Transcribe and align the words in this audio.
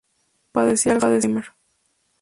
Padecía 0.53 0.93
Alzheimer. 0.97 1.45